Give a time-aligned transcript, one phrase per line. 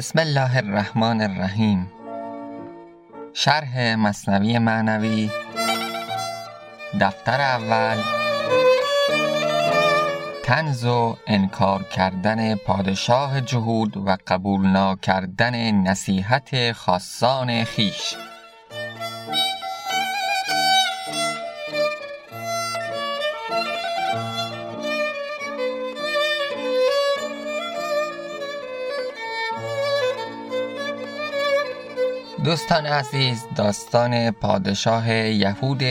[0.00, 1.92] بسم الله الرحمن الرحیم.
[3.34, 5.30] شرح مصنوی معنوی
[7.00, 7.96] دفتر اول
[10.44, 18.14] تنز و انکار کردن پادشاه جهود و قبول ناکردن نصیحت خاصان خیش
[32.50, 35.82] دوستان عزیز داستان پادشاه یهود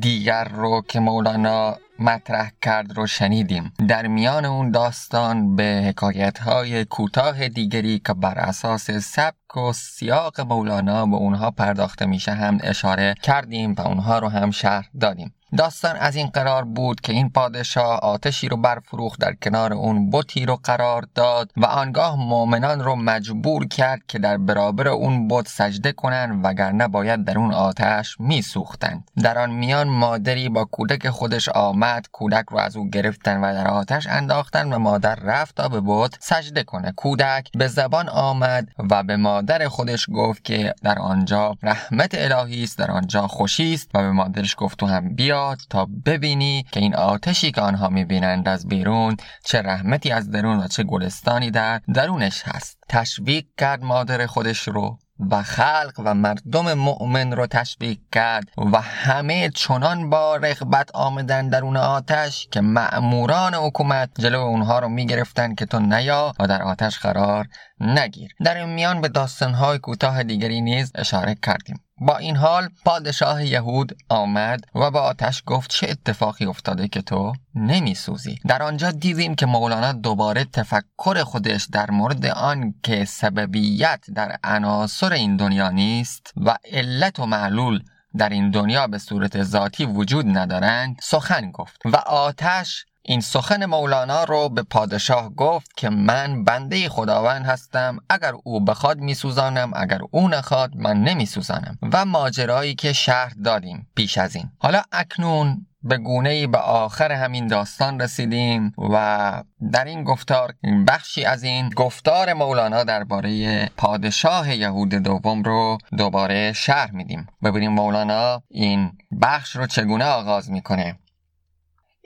[0.00, 3.72] دیگر رو که مولانا مطرح کرد رو شنیدیم.
[3.88, 10.40] در میان اون داستان به حکایت های کوتاه دیگری که بر اساس سبک و سیاق
[10.40, 15.34] مولانا به اونها پرداخته میشه هم اشاره کردیم و اونها رو هم شرح دادیم.
[15.56, 20.46] داستان از این قرار بود که این پادشاه آتشی رو برفروخت در کنار اون بتی
[20.46, 25.92] رو قرار داد و آنگاه مؤمنان رو مجبور کرد که در برابر اون بت سجده
[25.92, 32.06] کنند وگرنه باید در اون آتش میسوختند در آن میان مادری با کودک خودش آمد
[32.12, 36.16] کودک رو از او گرفتن و در آتش انداختن و مادر رفت تا به بت
[36.20, 36.92] سجده کنه.
[36.96, 42.78] کودک به زبان آمد و به مادر خودش گفت که در آنجا رحمت الهی است
[42.78, 45.43] در آنجا خوشی است و به مادرش گفت تو هم بیا.
[45.70, 50.68] تا ببینی که این آتشی که آنها می‌بینند از بیرون چه رحمتی از درون و
[50.68, 52.78] چه گلستانی در درونش هست.
[52.88, 54.98] تشویق کرد مادر خودش رو
[55.30, 61.76] و خلق و مردم مؤمن رو تشویق کرد و همه چنان با رغبت آمدن درون
[61.76, 67.46] آتش که مأموران حکومت جلو اونها رو می‌گرفتن که تو نیا و در آتش قرار
[67.80, 68.34] نگیر.
[68.44, 71.83] در این میان به داستانهای کوتاه دیگری نیز اشاره کردیم.
[71.98, 77.32] با این حال پادشاه یهود آمد و با آتش گفت چه اتفاقی افتاده که تو
[77.54, 84.04] نمی سوزی در آنجا دیدیم که مولانا دوباره تفکر خودش در مورد آن که سببیت
[84.14, 87.82] در عناصر این دنیا نیست و علت و معلول
[88.16, 94.24] در این دنیا به صورت ذاتی وجود ندارند سخن گفت و آتش این سخن مولانا
[94.24, 97.98] رو به پادشاه گفت که من بنده خداوند هستم.
[98.10, 101.78] اگر او بخواد میسوزانم اگر او نخواد من نمیسوزانم.
[101.92, 104.50] و ماجرایی که شهر دادیم پیش از این.
[104.58, 110.54] حالا اکنون به گونه ای به آخر همین داستان رسیدیم و در این گفتار
[110.88, 117.26] بخشی از این گفتار مولانا درباره پادشاه یهود دوم رو دوباره شرح میدیم.
[117.42, 120.98] ببینیم مولانا این بخش رو چگونه آغاز می‌کنه.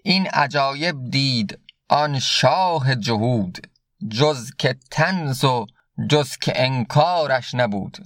[0.05, 3.67] این عجایب دید آن شاه جهود
[4.09, 5.67] جز که تنز و
[6.09, 7.99] جز که انکارش نبود.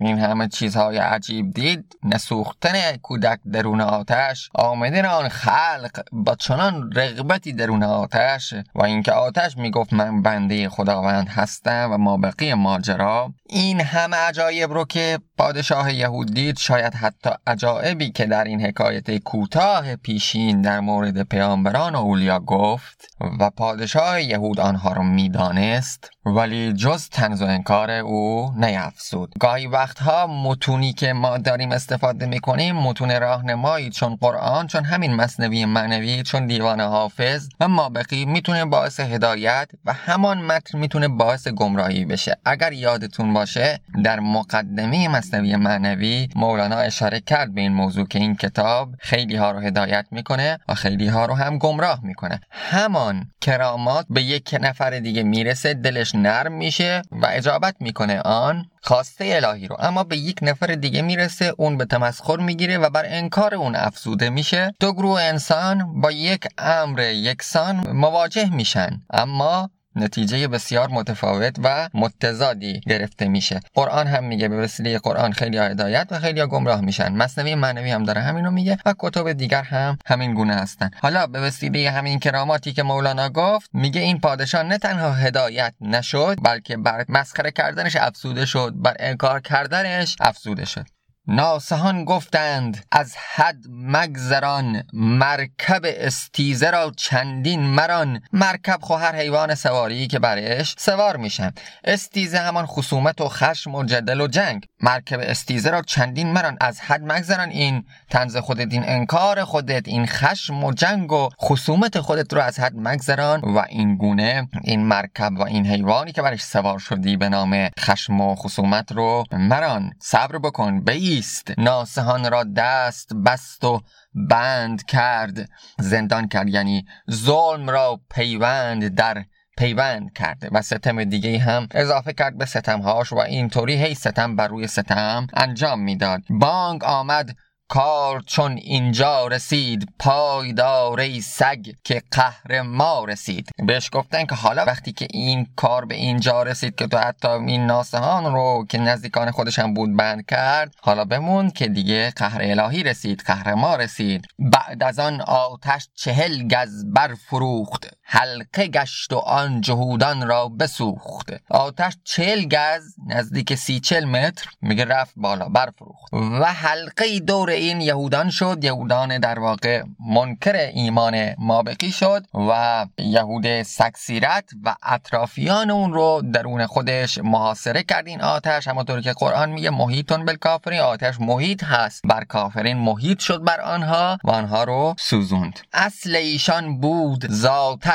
[0.00, 7.52] این همه چیزهای عجیب دید نسوختن کودک درون آتش آمدن آن خلق با چنان رغبتی
[7.52, 13.32] درون آتش و اینکه آتش می‌گفت من بنده خداوند هستم و ما بقیه ماجرا.
[13.48, 19.18] این همه عجایب رو که پادشاه یهود دید شاید حتی عجایبی که در این حکایت
[19.18, 23.08] کوتاه پیشین در مورد پیامبران اولیا گفت
[23.40, 26.10] و پادشاه یهود آنها رو می‌دانست.
[26.26, 32.76] ولی جز تنز و انکار او نیفزود گاهی وقتها متونی که ما داریم استفاده می‌کنیم
[32.76, 38.64] متون راهنمایی چون قرآن چون همین مصنوی معنوی چون دیوان حافظ و ما بقی می‌تونه
[38.64, 42.36] باعث هدایت و همان متن می‌تونه باعث گمراهی بشه.
[42.44, 48.36] اگر یادتون باشه در مقدمه مصنوی معنوی مولانا اشاره کرد به این موضوع که این
[48.36, 52.40] کتاب خیلی ها رو هدایت می‌کنه و خیلی ها رو هم گمراه می‌کنه.
[52.50, 59.40] همان کرامات به یک نفر دیگه می‌رسه دلش نرم میشه و اجابت می‌کنه آن خواسته
[59.44, 59.76] الهی رو.
[59.78, 64.30] اما به یک نفر دیگه می‌رسه اون به تمسخر می‌گیره و بر انکار اون افزوده
[64.30, 64.74] میشه.
[64.80, 69.00] دو گروه انسان با یک امر یکسان مواجه میشن.
[69.10, 73.60] اما نتیجه بسیار متفاوت و متضادی گرفته میشه.
[73.74, 77.12] قرآن هم میگه به وسیله قرآن خیلی هدایت و خیلی گمراه میشن.
[77.12, 80.90] مصنوی معنوی هم داره همینو میگه و کتب دیگر هم همین گونه هستن.
[81.00, 86.36] حالا به وسیله همین کراماتی که مولانا گفت میگه این پادشاه نه تنها هدایت نشد
[86.42, 90.95] بلکه بر مسخره کردنش افسوده شد بر انکار کردنش افسوده شد.
[91.28, 100.06] ناسهان گفتند از حد مگذران مرکب استیزه را چندین مران مرکب خو هر حیوان سواری
[100.06, 101.52] که برش سوار میشن.
[101.84, 104.66] استیزه همان خصومت و خشم و جدل و جنگ.
[104.80, 110.06] مرکب استیزه را چندین مران از حد مگذران این تنز خودت این انکار خودت این
[110.06, 113.40] خشم و جنگ و خصومت خودت رو از حد مگذران.
[113.40, 118.20] و این گونه این مرکب و این حیوانی که برش سوار شدی به نام خشم
[118.20, 119.92] و خصومت رو مران.
[120.00, 123.80] صبر بکن بی است ناسهان را دست بست و
[124.14, 125.48] بند کرد.
[125.78, 129.24] زندان کرد یعنی ظلم را پیوند در
[129.58, 134.48] پیوند کرده و ستم دیگه هم اضافه کرد به ستمهاش و اینطوری هی ستم بر
[134.48, 136.22] روی ستم انجام می‌داد.
[136.30, 137.36] بانگ آمد
[137.68, 143.50] کار چون اینجا رسید پایدار سگ که قهر ما رسید.
[143.66, 147.66] بهش گفتن که حالا وقتی که این کار به اینجا رسید که تو حتی این
[147.66, 152.82] ناسهان رو که نزدیکان خودش هم بود بند کرد حالا بمون که دیگه قهر الهی
[152.82, 154.26] رسید قهر ما رسید.
[154.38, 161.30] بعد از آن آتش چهل گز بر فروخت حلقه گشت و آن جهودان را بسوخت.
[161.50, 166.14] آتش چهل گز نزدیک سی چل متر میگه رفت بالا برفروخت.
[166.14, 169.82] و حلقه دور این یهودان شد یهودان در واقع
[170.14, 178.06] منکر ایمان مابقی شد و یهود سکسیرت و اطرافیان اون رو درون خودش محاصره کرد
[178.06, 178.68] این آتش.
[178.68, 180.80] همونطور که قرآن میگه محیطون بالکافرین.
[180.80, 185.60] آتش محیط هست بر کافرین محیط شد بر آنها و آنها رو سوزوند.
[185.72, 187.26] اصل ایشان بود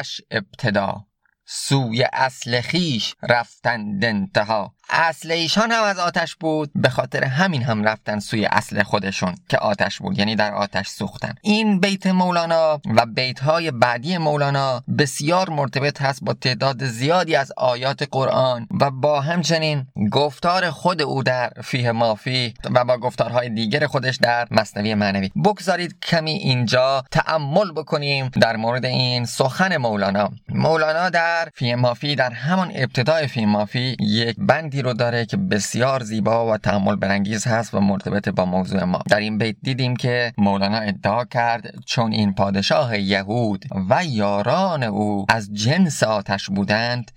[0.01, 1.05] ذاتش ابتدا.
[1.45, 4.75] سوی اصل خیش رفتند انتها.
[4.91, 9.57] اصل ایشان هم از آتش بود به خاطر همین هم رفتن سوی اصل خودشون که
[9.57, 11.35] آتش بود یعنی در آتش سوختن.
[11.41, 17.51] این بیت مولانا و بیت های بعدی مولانا بسیار مرتبط هست با تعداد زیادی از
[17.57, 23.87] آیات قرآن و با همچنین گفتار خود او در فیه مافی و با گفتارهای دیگر
[23.87, 25.31] خودش در مصنوی معنوی.
[25.45, 30.29] بگذارید کمی اینجا تعمل بکنیم در مورد این سخن مولانا.
[30.49, 36.03] مولانا در فیه مافی در همان ابتدای فیه مافی یک بندی رو داره که بسیار
[36.03, 39.03] زیبا و تحمل برانگیز هست و مرتبط با موضوع ما.
[39.09, 45.25] در این بیت دیدیم که مولانا ادعا کرد چون این پادشاه یهود و یاران او
[45.29, 47.11] از جنس آتش بودند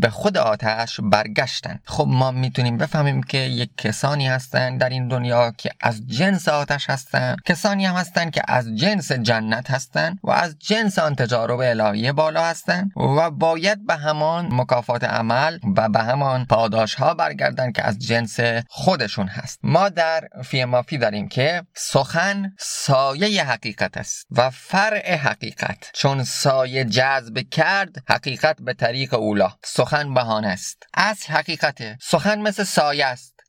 [0.00, 1.80] به خود آتش برگشتند.
[1.84, 6.90] خب ما می‌تونیم بفهمیم که یک کسانی هستند در این دنیا که از جنس آتش
[6.90, 12.12] هستند کسانی هم هستند که از جنس جنت هستند و از جنس آن تجارب الهی
[12.12, 17.82] بالا هستند و باید به همان مکافات عمل و به همان پاداش ها برگردن که
[17.82, 19.58] از جنس خودشون هست.
[19.62, 25.90] ما در فیمافی داریم که سخن سایه حقیقت است و فرع حقیقت.
[25.94, 29.52] چون سایه جذب کرد حقیقت به طریق اولا.
[29.64, 30.82] سخن بهانه است.
[30.94, 31.98] اصل حقیقته.
[32.00, 33.39] سخن مثل سایه است.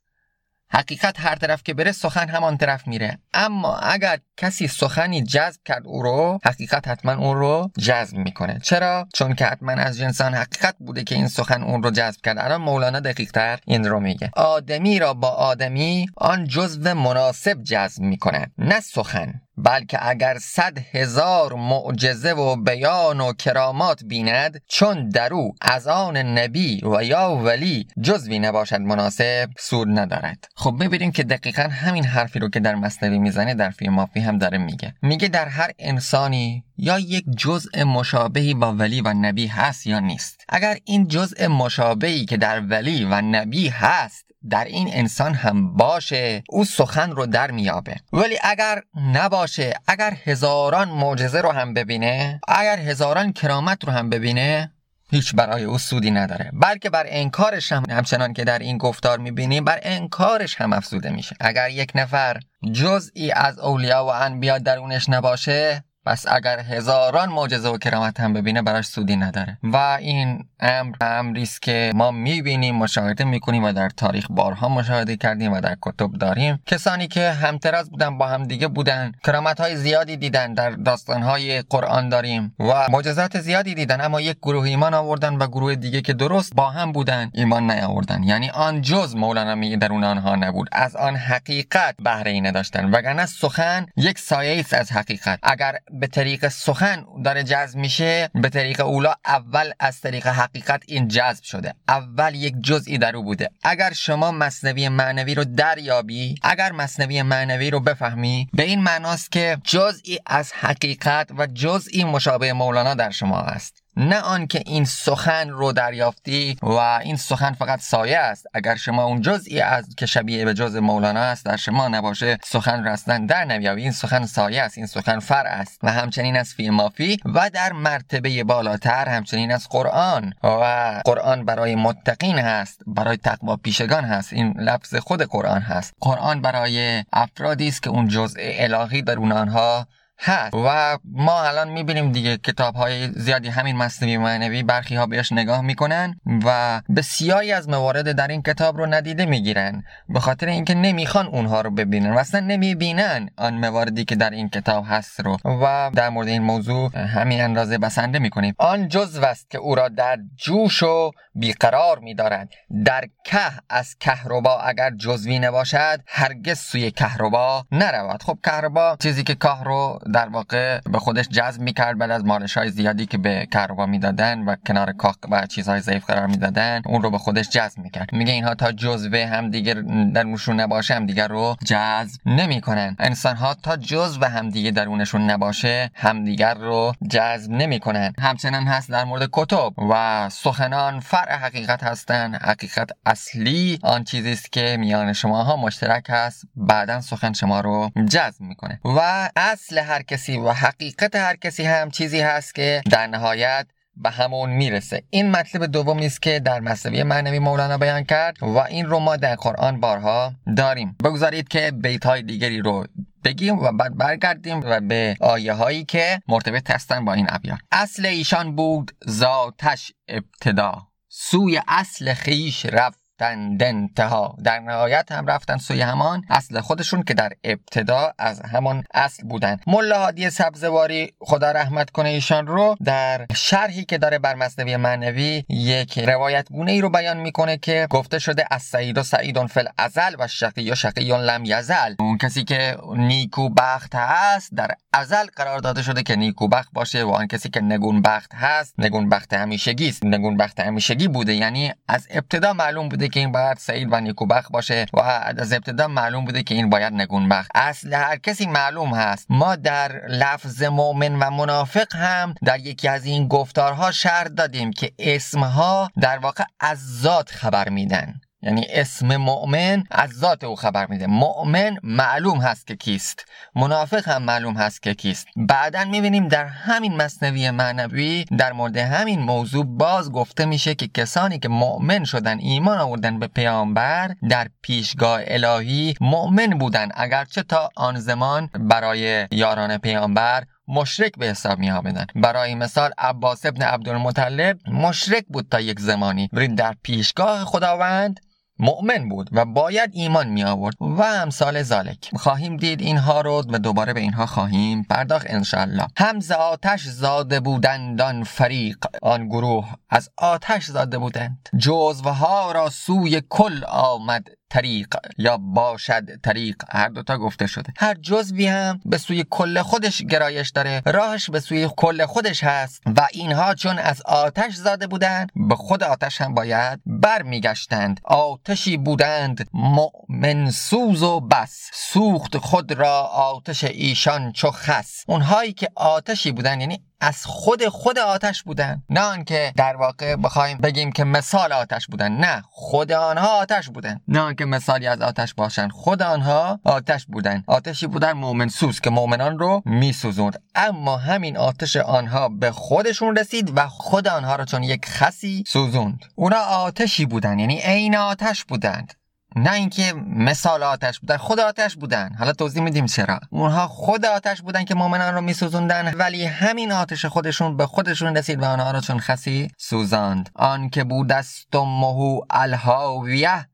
[0.72, 3.18] حقیقت هر طرف که بره سخن همان طرف میره.
[3.34, 8.60] اما اگر کسی سخنی جذب کرد او رو حقیقت حتما اون رو جذب می‌کنه.
[8.62, 12.38] چرا؟ چون که حتما از جنسان حقیقت بوده که این سخن اون رو جذب کرد.
[12.38, 14.30] الان مولانا دقیق تر این رو میگه.
[14.36, 19.40] آدمی را با آدمی آن جزو مناسب جذب می‌کنه نه سخن.
[19.56, 26.80] بلکه اگر صد هزار معجزه و بیان و کرامات بیند چون درو از آن نبی
[26.84, 30.48] و یا ولی جزوی نباشد مناسب سود ندارد.
[30.56, 34.38] خب ببینیم که دقیقا همین حرفی رو که در مصنوی می‌زنه در فیلم مافی هم
[34.38, 34.94] داره میگه.
[35.02, 40.44] میگه در هر انسانی یا یک جزء مشابهی با ولی و نبی هست یا نیست.
[40.48, 46.42] اگر این جزء مشابهی که در ولی و نبی هست در این انسان هم باشه
[46.48, 47.96] او سخن رو در میابه.
[48.12, 54.72] ولی اگر نباشه اگر هزاران معجزه رو هم ببینه اگر هزاران کرامت رو هم ببینه
[55.10, 56.50] هیچ برای او سودی نداره.
[56.52, 61.36] بلکه بر انکارش هم همچنان که در این گفتار می‌بینیم بر انکارش هم افزوده میشه.
[61.40, 62.40] اگر یک نفر
[62.72, 68.62] جزئی از اولیا و انبیا درونش نباشه پس اگر هزاران معجزه و کرامت هم ببینه
[68.62, 69.58] براش سودی نداره.
[69.62, 75.16] و این امر امری است که ما می‌بینیم مشاهده می‌کنیم و در تاریخ بارها مشاهده
[75.16, 76.62] کردیم و در کتب داریم.
[76.66, 81.62] کسانی که همتراز بودن با هم دیگه بودن کرامت های زیادی دیدن در داستان های
[81.62, 86.12] قرآن داریم و معجزات زیادی دیدن اما یک گروه ایمان آوردن و گروه دیگه که
[86.12, 88.22] درست با هم بودن ایمان نیاوردن.
[88.22, 90.68] یعنی آن جز مولانا میگه درون آنها نبود.
[90.72, 95.38] از آن حقیقت بهره ای نداشتن وگرنه سخن یک سایه است از حقیقت.
[95.42, 101.08] اگر به طریق سخن داره جذب میشه به طریق اولا اول از طریق حقیقت این
[101.08, 101.74] جذب شده.
[101.88, 103.50] اول یک جزئی در او بوده.
[103.64, 109.58] اگر شما مصنوی معنوی رو دریابی اگر مصنوی معنوی رو بفهمی به این معناست که
[109.64, 115.72] جزئی از حقیقت و جزئی مشابه مولانا در شما است نه آنکه این سخن رو
[115.72, 118.46] دریافتی و این سخن فقط سایه است.
[118.54, 122.84] اگر شما اون جزئی از که شبیه به جز مولانا است در شما نباشه سخن
[122.84, 123.82] رستن در نمیابی.
[123.82, 128.44] این سخن سایه است این سخن فر است و همچنین از فیلمافی و در مرتبه
[128.44, 134.32] بالاتر همچنین از قرآن و قرآن برای متقین هست برای تقوا پیشگان هست.
[134.32, 135.94] این لفظ خود قرآن هست.
[136.00, 139.86] قرآن برای افرادی است که اون جزء الهی در آنها
[140.22, 145.32] هست و ما الان می‌بینیم دیگه کتاب های زیادی همین مصنوی معنوی برخی ها بهش
[145.32, 150.74] نگاه می‌کنن و بسیاری از موارد در این کتاب رو ندیده می‌گیرن به خاطر اینکه
[150.74, 155.36] نمی‌خوان اونها رو ببینن و اصلا نمی‌بینن آن مواردی که در این کتاب هست رو.
[155.44, 158.54] و در مورد این موضوع همین اندازه بسنده می‌کنیم.
[158.58, 162.48] آن جزو است که او را در جوش و بیقرار میدارد.
[162.84, 168.22] در که از کهربا اگر جزوی نباشد هرگز سوی کهربا نرود.
[168.22, 172.56] خب کهربا چیزی که کاه رو در واقع به خودش جذب می‌کرد بعد از مالش
[172.56, 177.02] های زیادی که به کهربا می‌دادن و کنار کاه و چیزهای ضعیف قرار می‌دادن اون
[177.02, 178.12] رو به خودش جذب می‌کرد.
[178.12, 179.74] میگه اینها تا جزوه هم دیگر
[180.14, 182.96] در موشون نباشه هم دیگر رو جذب نمی‌کنن.
[182.98, 188.12] انسان ها تا جزو هم دیگه درونشون نباشه همدیگر رو جذب نمی‌کنن.
[188.20, 192.34] همچنان هست در مورد کتب و سخنان فرع حقیقت هستن.
[192.34, 196.44] حقیقت اصلی آن چیزی است که میان شما ها مشترک هست.
[196.56, 198.80] بعدا سخن شما رو جذب می‌کنه.
[198.84, 203.66] و اصل هر کسی و حقیقت هر کسی هم چیزی هست که در نهایت
[203.96, 205.02] به همون می‌رسه.
[205.10, 209.16] این مطلب دوم نیست که در مصنوی معنوی مولانا بیان کرد و این رو ما
[209.16, 210.96] در قرآن بارها داریم.
[211.04, 212.86] بگذارید که بیت های دیگری رو
[213.24, 218.06] بگیم و بعد برگردیم و به آیه هایی که مرتبط هستن با این ابیات اصل
[218.06, 220.86] ایشان بود ذاتش ابتدا.
[221.08, 223.01] سوی اصل خیش رفت.
[223.22, 228.84] رفتند انتها در نهایت هم رفتن سوی همان اصل خودشون که در ابتدا از همان
[228.94, 229.60] اصل بودن.
[229.66, 235.44] ملا هادی سبزواری خدا رحمت کنه ایشان رو در شرحی که داره بر مصنوی معنوی
[235.48, 239.66] یک روایت گونه ای رو بیان می‌کنه که گفته شده از سعید و سعیدون فل
[239.78, 241.94] ازل و شقی و شقیون لم یزل.
[241.98, 247.04] اون کسی که نیکو بخت هست در ازل قرار داده شده که نیکو بخت باشه
[247.04, 250.04] و آن کسی که نگون بخت هست نگون بخت همیشگی است.
[250.04, 251.34] نگون بخت همیشگی بوده.
[251.34, 255.88] یعنی از ابتدا معلوم بوده که این باید سعید و نیکوبخت باشه و از ابتدا
[255.88, 257.50] معلوم بوده که این باید نگونبخت.
[257.54, 259.26] اصل هر کسی معلوم هست.
[259.30, 264.92] ما در لفظ مؤمن و منافق هم در یکی از این گفتارها شرط دادیم که
[264.98, 268.20] اسمها در واقع از ذات خبر میدن.
[268.42, 271.06] یعنی اسم مؤمن از ذات او خبر میده.
[271.06, 273.24] مؤمن معلوم هست که کیست.
[273.54, 275.26] منافق هم معلوم هست که کیست.
[275.36, 281.38] بعدا می‌بینیم در همین مصنوی معنوی در مورد همین موضوع باز گفته میشه که کسانی
[281.38, 286.88] که مؤمن شدن ایمان آوردن به پیامبر در پیشگاه الهی مؤمن بودن.
[286.94, 293.46] اگرچه تا آن زمان برای یاران پیامبر مشرک به حساب می آمدن برای مثال عباس
[293.46, 296.28] ابن عبدالمطلب مشرک بود تا یک زمانی.
[296.56, 298.20] در پیشگاه خداوند
[298.62, 303.58] مؤمن بود و باید ایمان می آورد و امثال زالک خواهیم دید اینها رو و
[303.58, 310.10] دوباره به اینها خواهیم پرداخت انشالله هم آتش زاده بودند آن فریق آن گروه از
[310.16, 311.48] آتش زاده بودند.
[311.58, 314.28] جزوها را سوی کل آمد.
[314.52, 316.56] طریق یا باشد طریق.
[316.70, 317.72] هر دوتا گفته شده.
[317.76, 320.82] هر جزوی هم به سوی کل خودش گرایش داره.
[320.86, 322.82] راهش به سوی کل خودش هست.
[322.96, 328.00] و اینها چون از آتش زاده بودند به خود آتش هم باید برمیگشتند.
[328.04, 331.70] آتشی بودند مؤمن سوز و بس.
[331.72, 335.04] سوخت خود را آتش ایشان چو خس.
[335.06, 338.82] اونهایی که آتشی بودن یعنی از خود خود آتش بودن.
[338.90, 342.12] نه آنکه در واقع بخوایم بگیم که مثال آتش بودن.
[342.12, 344.00] نه خود آنها آتش بودن.
[344.08, 345.68] نه آنکه مثالی از آتش باشن.
[345.68, 347.44] خود آنها آتش بودن.
[347.46, 350.42] آتشی بودن مؤمن سوز که مؤمنان رو میسوزوند.
[350.54, 356.04] اما همین آتش آنها به خودشون رسید و خود آنها رو چون یک خسی سوزوند.
[356.14, 357.38] اونا آتشی بودن.
[357.38, 358.94] یعنی عین آتش بودند.
[359.36, 362.14] نه اینکه مثال آتش بودن خود آتش بودن.
[362.18, 363.20] حالا توضیح میدیم چرا.
[363.30, 368.42] اونها خود آتش بودن که مؤمنان رو میسوزوندن ولی همین آتش خودشون به خودشون رسید
[368.42, 370.30] و آنها رو چون خسی سوزاند.
[370.34, 373.48] آن که بودست مهو الهاویه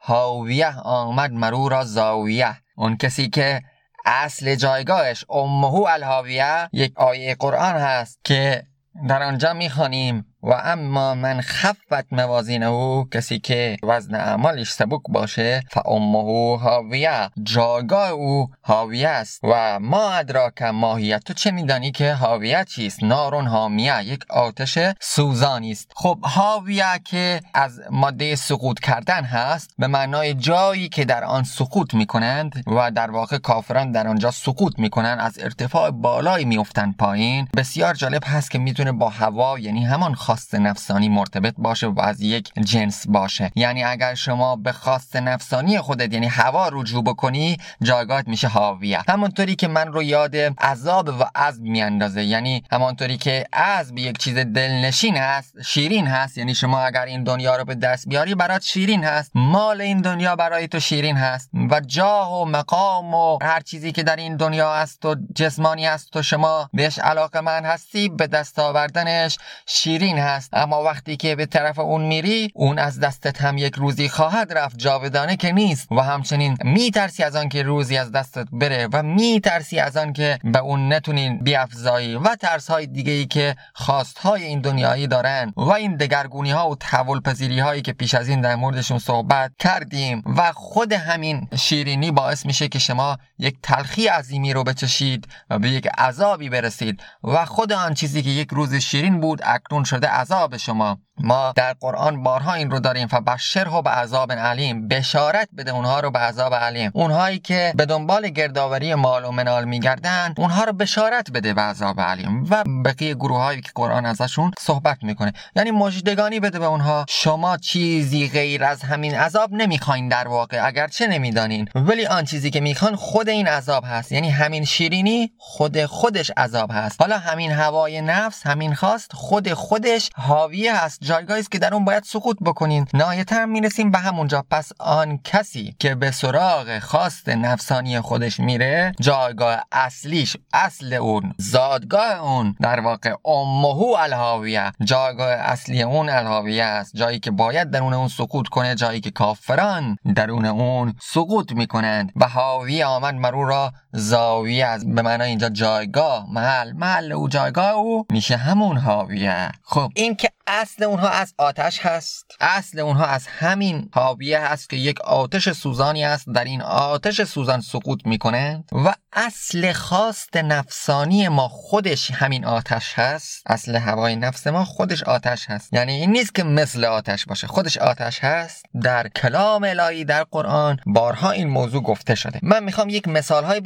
[0.00, 2.56] هاویه آمد مرو را زاویه.
[2.76, 3.62] اون کسی که
[4.04, 8.62] اصل جایگاهش امهو الهاویه یک آیه قرآن هست که
[9.08, 10.31] در آنجا می‌خوانیم.
[10.42, 18.10] و اما من خفت موازین او کسی که وزن اعمالش سبک باشه فامه هاویه جاگاه
[18.10, 19.40] او هاویه است.
[19.42, 25.72] و ما ادراک ماهیت تو چه میدانی که هاویه چیست؟ نارون هامیه یک آتش سوزانی
[25.72, 25.90] است.
[25.94, 31.94] خب هاویه که از ماده سقوط کردن هست به معنای جایی که در آن سقوط
[31.94, 37.48] می‌کنند و در واقع کافران در آنجا سقوط می‌کنند از ارتفاع بالایی میفتند پایین.
[37.56, 42.20] بسیار جالب هست که می‌تونه با هوا یعنی همان خواست نفسانی مرتبط باشه و از
[42.20, 43.52] یک جنس باشه.
[43.54, 49.56] یعنی اگر شما به خواست نفسانی خودت یعنی هوا رجوع بکنی جایگاهت میشه حاویه همونطوری
[49.56, 52.24] که من رو یاد عذاب و عذب میاندازه.
[52.24, 56.38] یعنی همانطوری که عذب یک چیز دلنشین هست شیرین هست.
[56.38, 59.30] یعنی شما اگر این دنیا رو به دست بیاری برات شیرین هست.
[59.34, 61.50] مال این دنیا برای تو شیرین هست.
[61.70, 66.16] و جاه و مقام و هر چیزی که در این دنیا هست و جسمانی هست
[66.16, 70.50] و شما بهش علاقه من هستی به دست آوردنش شیرین هست.
[70.52, 74.78] اما وقتی که به طرف اون میری اون از دستت هم یک روزی خواهد رفت
[74.78, 75.92] جاودانه که نیست.
[75.92, 80.38] و همچنین میترسی از آن که روزی از دستت بره و میترسی از آن که
[80.44, 85.52] به اون نتونین بیافزایی و ترس های دیگه ای که خواست های این دنیایی دارن.
[85.56, 89.52] و این دگرگونی ها و تحول پذیری هایی که پیش از این در موردشون صحبت
[89.58, 90.22] کردیم.
[90.36, 95.68] و خود همین شیرینی باعث میشه که شما یک تلخی عظیمی رو بچشید و به
[95.68, 97.00] یک عذابی برسید.
[97.24, 100.98] و خود آن چیزی که یک روز شیرین بود اکنون شده عذاب شما.
[101.18, 106.10] ما در قرآن بارها این رو داریم فبشره به عذاب علیم بشارت بده اونها رو
[106.10, 106.90] به عذاب علیم.
[106.94, 112.00] اونهایی که به دنبال گردآوری مال و منال میگردن اونها رو بشارت بده به عذاب
[112.00, 112.46] علیم.
[112.50, 115.32] و بقیه گروه هایی که قرآن ازشون صحبت می‌کنه.
[115.56, 117.06] یعنی مجدگانی بده به اونها.
[117.08, 121.68] شما چیزی غیر از همین عذاب نمی‌خواین در واقع اگرچه نمی‌دانین.
[121.74, 124.12] ولی آن چیزی که می‌خوان خود این عذاب هست.
[124.12, 127.00] یعنی همین شیرینی خود خودش عذاب هست.
[127.00, 131.01] حالا همین هوای نفس همین خواست خود خودش حاویه هست.
[131.02, 132.86] جایگاهی است که در اون باید سقوط بکنین.
[132.94, 134.44] نهایتا می‌رسیم به همونجا.
[134.50, 142.20] پس آن کسی که به سراغ خواست نفسانی خودش میره جایگاه اصلیش اصل اون زادگاه
[142.20, 144.72] اون در واقع امهو الهاویه.
[144.84, 146.96] جایگاه اصلی اون الهاویه است.
[146.96, 152.12] جایی که باید درون اون سقوط کنه جایی که کافران درون اون سقوط می‌کنند.
[152.16, 156.72] و حاوی آمد مرو را زاویه از به معنای اینجا جایگاه محل.
[156.72, 159.52] محل او جایگاه او میشه همون حاویه.
[159.62, 162.24] خب این که اصل اونها از آتش هست.
[162.40, 166.26] اصل اونها از همین حاویه هست که یک آتش سوزانی است.
[166.34, 173.42] در این آتش سوزان سقوط می‌کنند و اصل خواست نفسانی ما خودش همین آتش هست.
[173.46, 175.72] اصل هوای نفس ما خودش آتش هست.
[175.72, 177.46] یعنی این نیست که مثل آتش باشه.
[177.46, 178.64] خودش آتش هست.
[178.82, 182.38] در کلام الهی در قرآن بارها این موضوع گفته شده.
[182.42, 183.60] من می‌خوام یک مثال های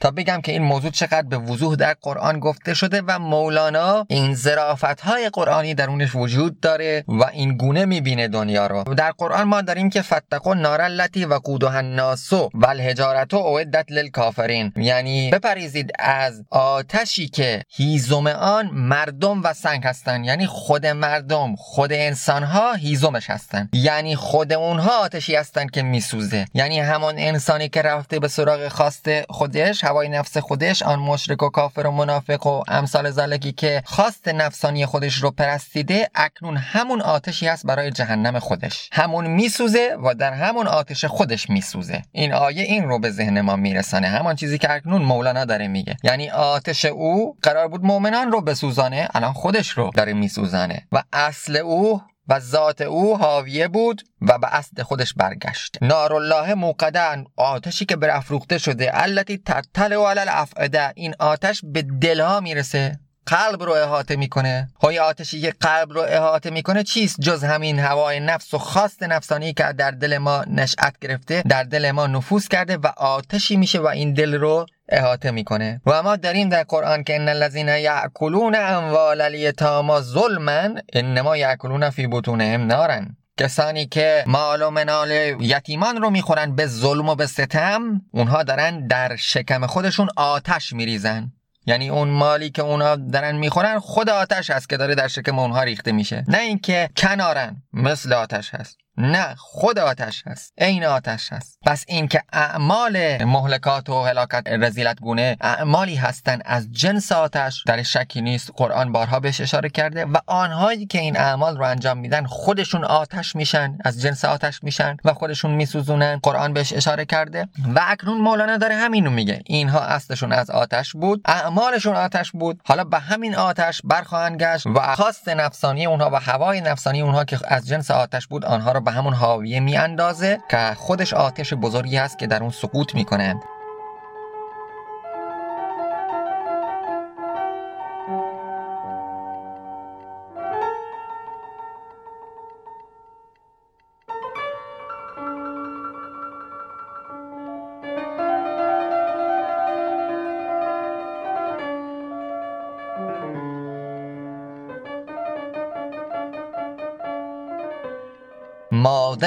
[0.00, 4.34] تا بگم که این موضوع چقدر به وضوح در قرآن گفته شده و مولانا این
[4.34, 8.84] ظرافت های قرآنی درونش وجود داره و این گونه می‌بینه دنیا رو.
[8.94, 14.72] در قرآن ما داریم که فتقو نار التي وقودها الناس والحجارة اعدت للکافرین.
[14.76, 20.24] یعنی بپریزید از آتشی که هیزم آن مردم و سنگ هستن.
[20.24, 23.68] یعنی خود مردم خود انسان ها هیزمش هستن.
[23.72, 26.44] یعنی خود اونها آتشی هستن که میسوزه.
[26.54, 29.08] یعنی همان انسانی که رفته به سراغ خواست
[29.48, 34.28] خودش هوای نفس خودش آن مشرک و کافر و منافق و امثال زلکی که خواست
[34.28, 38.90] نفسانی خودش رو پرستیده اکنون همون آتشی هست برای جهنم خودش.
[38.92, 42.02] همون میسوزه و در همون آتش خودش میسوزه.
[42.12, 44.08] این آیه این رو به ذهن ما میرسانه.
[44.08, 45.96] همان چیزی که اکنون مولانا داره میگه.
[46.02, 50.82] یعنی آتش او قرار بود مؤمنان رو بسوزانه الان خودش رو داره میسوزانه.
[50.92, 55.78] و اصل او و ذات او حاویه بود و به اصل خودش برگشت.
[55.82, 60.92] نارالله موقدن آتشی که برافروخته شده التي تطلع علی الافعده.
[60.94, 62.98] این آتش به دلها می‌رسه.
[63.26, 64.68] قلب رو احاطه می‌کنه.
[64.82, 69.52] های آتشی که قلب رو احاطه می‌کنه چیست؟ جز همین هوای نفس و خواست نفسانی
[69.52, 73.86] که در دل ما نشأت گرفته در دل ما نفوذ کرده و آتشی میشه و
[73.86, 75.80] این دل رو احاطه می‌کنه.
[75.86, 82.06] و ما داریم در قرآن که ان الذين یاکلون اموال الیتاما ظلما انما یاکلون فی
[82.06, 88.00] بطونهم نارن کسانی که مال و منال یتیمان رو می‌خورن به ظلم و به ستم
[88.12, 91.32] اونها دارن در شکم خودشون آتش میریزن.
[91.66, 95.62] یعنی اون مالی که اونا دارن می‌خورن خود آتش هست که داره در شکم اونها
[95.62, 96.24] ریخته میشه.
[96.28, 98.76] نه اینکه کنارن مثل آتش هست.
[98.98, 101.58] نه خود آتش هست عین آتش هست.
[101.66, 107.82] پس این که اعمال مهلکات و هلاکت رزیلت گونه اعمالی هستند از جنس آتش در
[107.82, 112.26] شکی نیست قرآن بارها بهش اشاره کرده و آنهایی که این اعمال رو انجام میدن
[112.26, 117.48] خودشون آتش میشن از جنس آتش میشن و خودشون میسوزونن قرآن بهش اشاره کرده.
[117.74, 122.60] و اکنون مولانا داره همینو میگه اینها اصلشون از آتش بود اعمالشون آتش بود.
[122.64, 127.38] حالا به همین آتش برخواهند گشت و خواست نفسانی اونها و هوای نفسانی اونها که
[127.44, 132.18] از جنس آتش بود آنها رو به همون حاویه میاندازه که خودش آتش بزرگی هست
[132.18, 133.40] که در اون سقوط می‌کنه.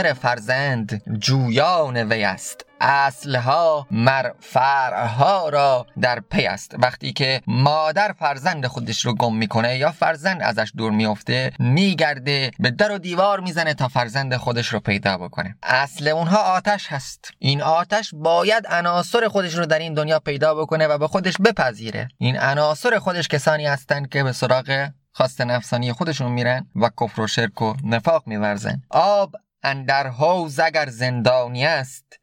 [0.01, 2.65] مادر فرزند جویان وی است.
[2.81, 6.75] اصلها مر فرعها را در پی است.
[6.77, 12.71] وقتی که مادر فرزند خودش رو گم می‌کنه یا فرزند ازش دور میفته میگرده به
[12.71, 15.55] در و دیوار می‌زنه تا فرزند خودش رو پیدا بکنه.
[15.63, 17.31] اصل اونها آتش هست.
[17.39, 22.07] این آتش باید عناصر خودش رو در این دنیا پیدا بکنه و به خودش بپذیره.
[22.17, 27.27] این عناصر خودش کسانی هستند که به سراغ خواست نفسانی خودشون میرن و کفر و
[27.27, 28.81] شرک و نفاق میورزن.
[28.89, 32.20] آب اندر حوز اگر زندانی است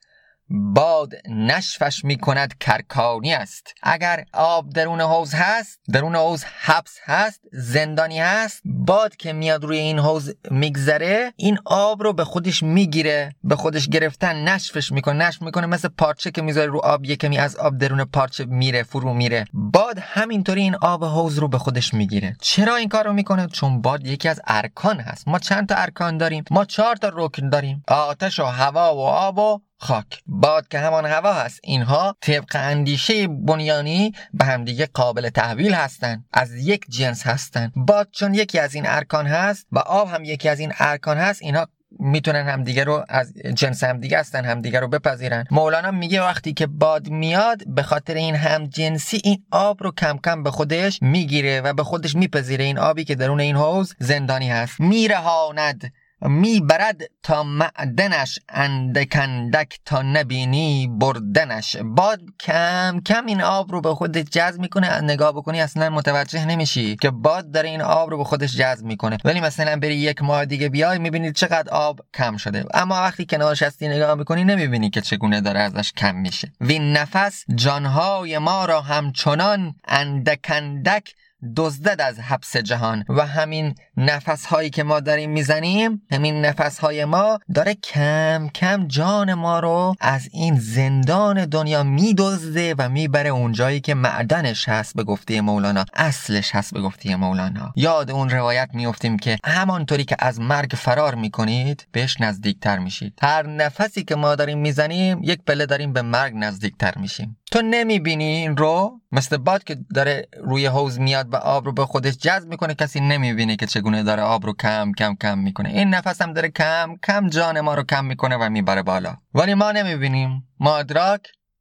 [0.51, 3.75] باد نشفش می کند کرکانی است.
[3.83, 9.79] اگر آب درون حوز هست درون حوز حبس هست زندانی هست باد که میاد روی
[9.79, 15.43] این حوز میگذره این آب رو به خودش می‌گیره به خودش گرفتن نشفش می‌کنه نشف
[15.43, 19.45] می‌کنه مثل پارچه که می‌ذاره رو آب یکمی از آب درون پارچه میره فرو میره.
[19.53, 22.37] باد همینطوری این آب حوز رو به خودش می‌گیره.
[22.41, 25.29] چرا این کار رو می‌کنه؟ چون باد یکی از ارکان هست.
[25.29, 26.45] ما چند تا ارکان داریم.
[26.51, 27.83] ما چهار تا رکن داریم.
[27.89, 30.23] آتش و هوا و آب و خاک.
[30.27, 36.25] باد که همان هوا هست اینها طبق اندیشه بنیانی به همدیگه قابل تحویل هستند.
[36.33, 37.73] از یک جنس هستند.
[37.77, 41.43] باد چون یکی از این ارکان هست و آب هم یکی از این ارکان هست
[41.43, 41.69] اینها
[42.01, 45.45] می‌تونن همدیگه رو از جنس همدیگه هستن همدیگه رو بپذیرن.
[45.51, 50.19] مولانا میگه وقتی که باد میاد به خاطر این هم جنسی این آب رو کم
[50.25, 52.65] کم به خودش می‌گیره و به خودش میپذیره.
[52.65, 54.81] این آبی که درون این حوز زندانی هست.
[54.81, 55.93] میرهاند.
[56.21, 61.77] می‌برد تا معدنش اندکندک تا نبینی بردنش.
[61.77, 65.01] باد کم کم این آب رو به خود جذب می‌کنه.
[65.01, 69.19] نگاه بکنی اصلا متوجه نمیشی که باد داره این آب رو به خودش جذب می‌کنه.
[69.25, 72.65] ولی مثلا بری یک ماه دیگه بیای می‌بینید چقدر آب کم شده.
[72.75, 76.53] اما وقتی کنارش هستی نگاه می‌کنی نمی‌بینی که چگونه داره ازش کم میشه.
[76.61, 81.15] وین نفس جانهای ما را همچنان اندکندک
[81.57, 87.05] دزدد از حبس جهان و همین نفس هایی که ما داریم می‌زنیم همین نفس های
[87.05, 93.81] ما داره کم کم جان ما رو از این زندان دنیا میدزده و می‌بره اونجایی
[93.81, 95.85] که معدنش هست به گفته مولانا.
[95.95, 97.73] اصلش هست به گفته مولانا.
[97.77, 103.19] یاد اون روایت میفتیم که همانطوری که از مرگ فرار می‌کنید بهش نزدیکتر میشید.
[103.23, 107.37] هر نفسی که ما داریم می‌زنیم یک پله داریم به مرگ نزدیکتر میشیم.
[107.51, 111.87] تو نمی‌بینی این رو؟ مثل باد که داره روی حوز میاد و آب رو به
[111.87, 115.69] خودش جذب می‌کنه کسی نمی‌بینه که چگونه داره آب رو کم کم کم می‌کنه.
[115.69, 119.17] این نفس هم داره کم کم جان ما رو کم می‌کنه و می‌بره بالا.
[119.35, 120.49] ولی ما نمی‌بینیم.
[120.61, 121.21] ما ادراک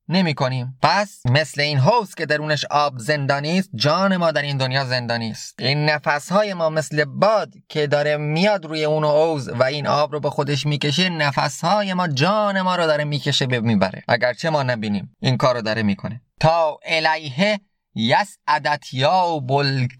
[0.09, 4.57] نمی کنیم پس مثل این حوز که درونش آب زندانی است جان ما در این
[4.57, 5.55] دنیا زندانی است.
[5.59, 10.13] این نفس های ما مثل باد که داره میاد روی اون حوز و این آب
[10.13, 14.03] رو به خودش می‌کشه نفس های ما جان ما رو داره می‌کشه به می‌بره.
[14.07, 16.21] اگرچه ما نبینیم این کار رو داره می‌کنه.
[16.39, 17.59] تا الیه
[17.95, 19.39] یسعدت یا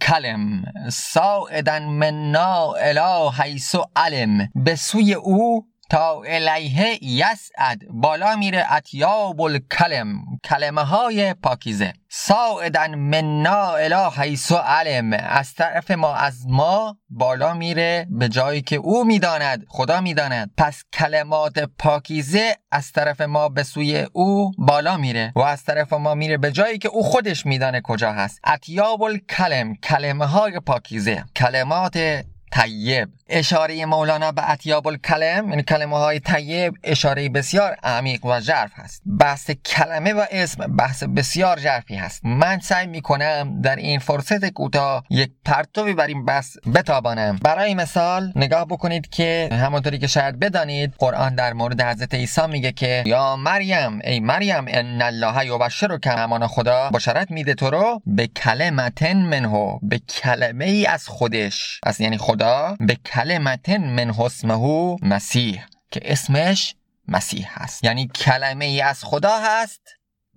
[0.02, 4.50] کلم ساعدن منا الی حیث علم.
[4.56, 11.93] به سوی او تا الیه یسعد بالا میره اتیاب الکلم کلمه های پاکیزه.
[12.10, 15.13] ساعدن منا الی حیث علم.
[15.13, 20.52] از طرف ما از ما بالا میره به جایی که او می‌داند خدا می‌داند.
[20.58, 26.15] پس کلمات پاکیزه از طرف ما به سوی او بالا میره و از طرف ما
[26.15, 28.39] میره به جایی که او خودش میدانه کجا هست.
[28.47, 31.23] اتیاب الکلم کلمه های پاکیزه.
[31.36, 33.10] کلمات طیب.
[33.29, 39.01] اشاره مولانا به اتیاب الکلم یعنی کلمه های طیب اشاره بسیار عمیق و ژرف هست.
[39.19, 42.25] بحث کلمه و اسم بحث بسیار ژرفی هست.
[42.25, 47.39] من سعی می کنم در این فرصت کوتاه یک پرتوی بر این بحث بتابانم.
[47.43, 52.71] برای مثال نگاه بکنید که همونطوری که شاید بدانید قرآن در مورد حضرت عیسی میگه
[52.71, 58.01] که یا مریم ای مریم ان الله یبشر که همان خدا بشارت میده تو رو
[58.05, 61.79] به کلمتن منه به کلمه ای از خودش.
[61.83, 66.76] از یعنی خدا به کلمتن من حسمه مسیح که اسمش
[67.08, 67.84] مسیح هست.
[67.84, 69.82] یعنی کلمه ای از خدا هست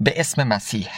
[0.00, 0.88] به اسم مسیح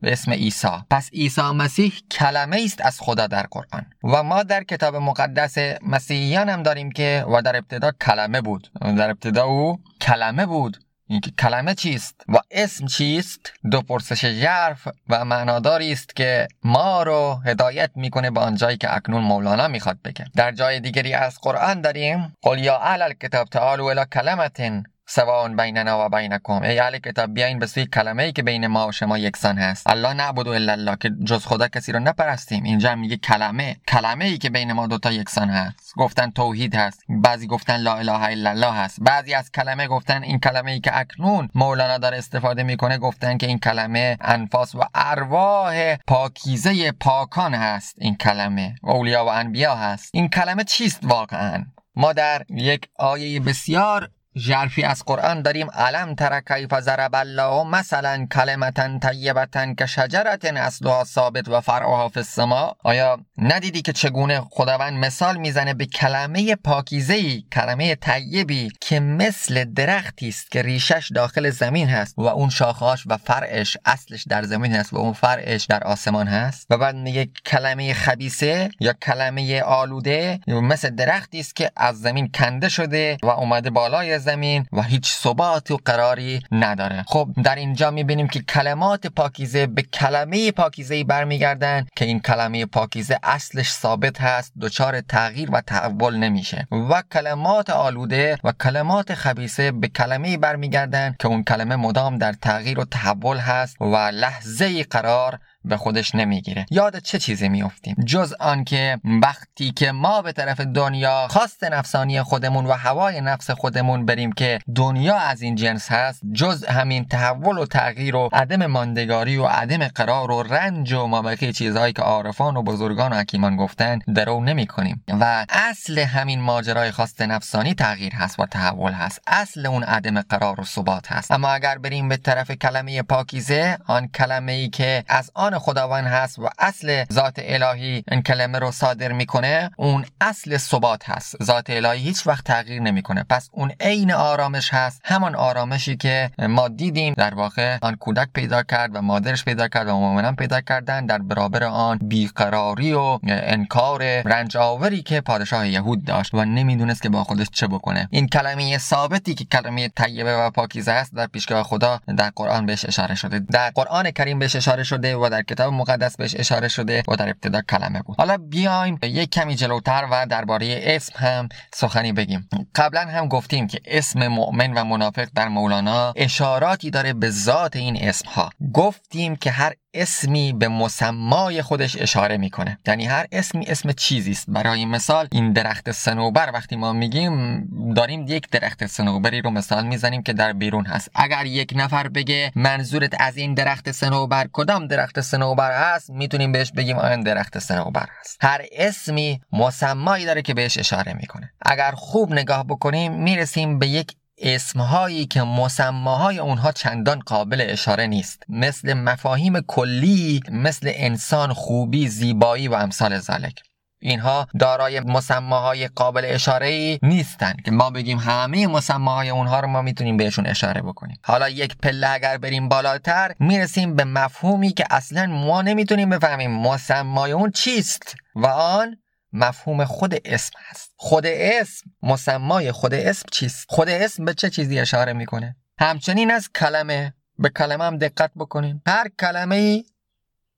[0.00, 0.68] به اسم عیسی.
[0.90, 3.86] پس عیسی مسیح کلمه است از خدا در قرآن.
[4.04, 8.70] و ما در کتاب مقدس مسیحیان هم داریم که و در ابتدا کلمه بود.
[8.80, 10.76] در ابتدا او کلمه بود.
[11.08, 17.40] اینکه کلمه چیست و اسم چیست دو پرسش ژرف و معناداری است که ما رو
[17.46, 20.24] هدایت می‌کنه به آنجایی که اکنون مولانا می‌خواد بگه.
[20.36, 26.06] در جای دیگری از قرآن داریم قل یا اهل الکتاب تعالوا الی کلمتن سواء بیننا
[26.06, 26.62] و بینکم.
[26.62, 29.90] ای اهل کتاب بیاین به سوی کلمه ای که بین ما و شما یکسان هست.
[29.90, 32.64] الله نعبد الا الله که جز خدا کسی رو نپرستیم.
[32.64, 33.76] اینجا میگه کلمه.
[33.88, 35.92] کلمه ای که بین ما دوتا یکسان هست.
[35.96, 37.04] گفتن توحید هست.
[37.08, 38.98] بعضی گفتن لا اله الا الله هست.
[39.00, 43.46] بعضی از کلمه گفتن این کلمه ای که اکنون مولانا داره استفاده می‌کنه گفتن که
[43.46, 47.96] این کلمه انفاس و ارواح پاکیزه پاکان هست.
[47.98, 50.10] این کلمه اولیا و انبیا هست.
[50.12, 51.64] این کلمه چیست واقعا؟
[51.96, 55.70] ما در یک آیه بسیار ژرفی از قرآن داریم.
[55.70, 62.20] علم تر کیف ضرب الله مثلا کلمتا طیبتا که شجرت اصلها ثابت و فرعها فی
[62.20, 69.64] السما آیا ندیدی که چگونه خداوند مثال می‌زنه به کلمه پاکیزه کلمه طیبی که مثل
[69.64, 74.74] درختی است که ریشش داخل زمین هست و اون شاخهاش و فرعش اصلش در زمین
[74.74, 80.40] هست و اون فرعش در آسمان هست؟ و بعد میگه کلمه خبیسه یا کلمه آلوده
[80.46, 85.70] مثل درختی است که از زمین کنده شده و اومده بالای زمین و هیچ ثبات
[85.70, 87.04] و قراری نداره.
[87.06, 93.18] خب در اینجا می‌بینیم که کلمات پاکیزه به کلمه پاکیزه برمیگردن که این کلمه پاکیزه
[93.22, 96.66] اصلش ثابت هست دچار تغییر و تحول نمیشه.
[96.90, 102.80] و کلمات آلوده و کلمات خبیسه به کلمه برمیگردن که اون کلمه مدام در تغییر
[102.80, 106.66] و تحول هست و لحظه قرار به خودش نمی‌گیره.
[106.70, 112.66] یاد چه چیزی میافتیم؟ جز آنکه وقتی که ما به طرف دنیا خواست نفسانی خودمون
[112.66, 117.66] و هوای نفس خودمون بریم که دنیا از این جنس هست جز همین تحول و
[117.66, 122.62] تغییر و عدم ماندگاری و عدم قرار و رنج و مابقی چیزهایی که عارفان و
[122.62, 128.40] بزرگان و حکیمان گفتن درو نمی کنیم و اصل همین ماجرای خواست نفسانی تغییر هست
[128.40, 129.20] و تحول هست.
[129.26, 131.32] اصل اون عدم قرار و ثبات هست.
[131.32, 136.38] اما اگر بریم به طرف کلمه پاکیزه آن کلمه ای که از آن خداوند هست
[136.38, 141.42] و اصل ذات الهی این کلمه رو صادر می‌کنه اون اصل ثبات هست.
[141.42, 143.24] ذات الهی هیچ وقت تغییر نمی‌کنه.
[143.30, 145.00] پس اون عین آرامش هست.
[145.04, 149.88] همان آرامشی که ما دیدیم در واقع آن کودک پیدا کرد و مادرش پیدا کرد
[149.88, 156.04] و مؤمنان پیدا کردن در برابر آن بیقراری و انکار رنج آوری که پادشاه یهود
[156.04, 158.08] داشت و نمی‌دونست که با خودش چه بکنه.
[158.10, 162.84] این کلمه ثابتی که کلمه طیبه و پاکیزه است در پیشگاه خدا در قرآن بهش
[162.84, 163.38] اشاره شده.
[163.38, 167.62] در قرآن کریم بهش اشاره شده و کتاب مقدس بهش اشاره شده و در ابتدا
[167.62, 168.16] کلمه بود.
[168.18, 172.48] حالا بیایم یک کمی جلوتر و درباره اسم هم سخنی بگیم.
[172.74, 178.08] قبلا هم گفتیم که اسم مؤمن و منافق در مولانا اشاراتی داره به ذات این
[178.08, 182.78] اسم ها گفتیم که هر اسمی به مسمای خودش اشاره می‌کنه.
[182.86, 188.24] یعنی هر اسمی اسم چیزی است برای مثال این درخت سنوبر وقتی ما میگیم داریم
[188.28, 191.10] یک درخت سنوبری رو مثال می‌زنیم که در بیرون هست.
[191.14, 196.72] اگر یک نفر بگه منظورت از این درخت سنوبر کدام درخت سنوبر هست می‌تونیم بهش
[196.72, 198.38] بگیم آن درخت سنوبر هست.
[198.40, 201.50] هر اسمی مسمایی داره که بهش اشاره می‌کنه.
[201.62, 208.42] اگر خوب نگاه بکنیم می‌رسیم به یک اسمهایی که مسماهای اونها چندان قابل اشاره نیست.
[208.48, 213.62] مثل مفاهیم کلی مثل انسان خوبی زیبایی و امثال ذلک.
[214.00, 219.82] اینها دارای مسماهای قابل اشاره ای نیستند که ما بگیم همه مسماهای اونها رو ما
[219.82, 221.18] می‌تونیم بهشون اشاره بکنیم.
[221.24, 227.32] حالا یک پله اگر بریم بالاتر می‌رسیم به مفهومی که اصلا ما نمی‌تونیم بفهمیم مسمای
[227.32, 228.96] اون چیست و آن
[229.32, 230.92] مفهوم خود اسم هست.
[230.96, 236.50] خود اسم مسمای خود اسم چیست؟ خود اسم به چه چیزی اشاره می‌کنه؟ همچنین از
[236.52, 237.14] کلمه.
[237.38, 238.82] به کلمه هم دقت بکنیم.
[238.86, 239.84] هر کلمه ای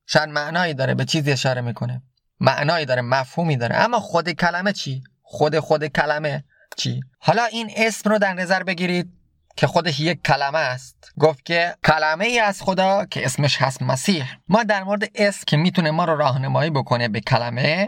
[0.07, 2.01] شاید معنایی داره به چیزی اشاره می‌کنه.
[2.39, 3.75] معنایی داره مفهومی داره.
[3.75, 6.43] اما خود کلمه چی؟ خود خود کلمه
[6.77, 9.09] چی؟ حالا این اسم رو در نظر بگیرید
[9.55, 11.11] که خودش یک کلمه است.
[11.19, 14.25] گفت که کلمه ای از خدا که اسمش هست مسیح.
[14.47, 17.87] ما در مورد اسم که می‌تونه ما رو راهنمایی بکنه به کلمه